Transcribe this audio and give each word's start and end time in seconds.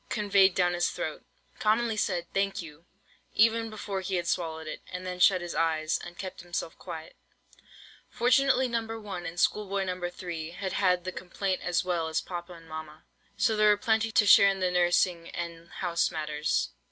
conveyed 0.09 0.55
down 0.55 0.73
his 0.73 0.89
throat: 0.89 1.23
commonly 1.59 1.95
said, 1.95 2.25
"Thank 2.33 2.59
you," 2.59 2.85
even 3.35 3.69
before 3.69 4.01
he 4.01 4.15
had 4.15 4.27
swallowed 4.27 4.65
it; 4.65 4.81
and 4.91 5.05
then 5.05 5.19
shut 5.19 5.41
his 5.41 5.53
eyes, 5.53 5.99
and 6.03 6.17
kept 6.17 6.41
himself 6.41 6.75
quiet. 6.79 7.15
Fortunately 8.09 8.67
No. 8.67 8.83
1, 8.99 9.27
and 9.27 9.39
Schoolboy 9.39 9.83
No. 9.83 10.09
3, 10.09 10.51
had 10.53 10.73
had 10.73 11.03
the 11.03 11.11
complaint 11.11 11.61
as 11.61 11.85
well 11.85 12.07
as 12.07 12.19
papa 12.19 12.53
and 12.53 12.67
mamma, 12.67 13.03
so 13.37 13.55
there 13.55 13.69
were 13.69 13.77
plenty 13.77 14.11
to 14.11 14.25
share 14.25 14.49
in 14.49 14.59
the 14.59 14.71
nursing 14.71 15.29
and 15.29 15.69
house 15.69 16.09
matters. 16.09 16.69